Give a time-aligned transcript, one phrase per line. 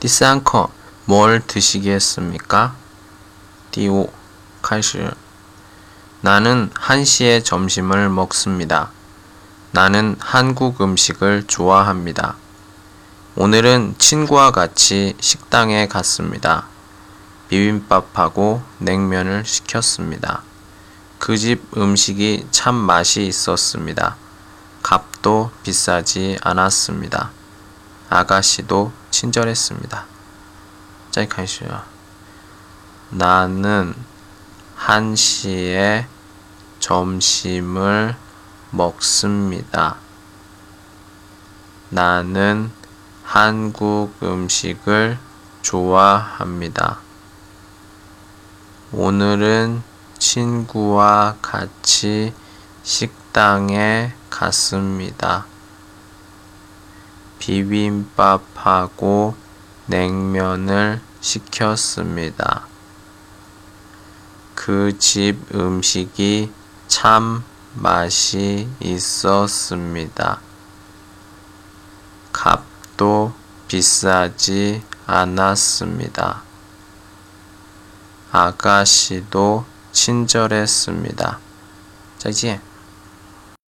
[0.00, 0.70] 第三课
[1.06, 2.74] 뭘 드시겠습니까?
[3.70, 4.12] 第五
[4.62, 5.12] 开始
[6.20, 8.90] 나는 한시에 점심을 먹습니다.
[9.72, 12.36] 나는 한국 음식을 좋아합니다.
[13.36, 16.66] 오늘은 친구와 같이 식당에 갔습니다.
[17.48, 20.42] 비빔밥하고 냉면을 시켰습니다.
[21.18, 24.16] 그 집 음식이 참 맛이 있었습니다.
[24.82, 27.30] 값도 비싸지 않았습니다.
[28.10, 30.05] 아가씨도 친절했습니다.
[31.11, 31.83] 짜이칸 씨와
[33.09, 33.93] 나는
[34.77, 36.05] 1시에
[36.79, 38.15] 점심을
[38.71, 39.97] 먹습니다.
[41.89, 42.71] 나는
[43.25, 45.19] 한국 음식을
[45.63, 46.99] 좋아합니다.
[48.93, 49.83] 오늘은
[50.17, 52.33] 친구와 같이
[52.83, 55.45] 식당에 갔습니다.
[57.39, 59.35] 비빔밥하고
[59.87, 62.67] 냉면을 시켰습니다.
[64.55, 66.51] 그 집 음식이
[66.87, 70.41] 참 맛이 있었습니다.
[72.31, 73.33] 값도
[73.67, 76.43] 비싸지 않았습니다.
[78.31, 81.39] 아가씨도 친절했습니다.
[82.19, 82.68] 再见。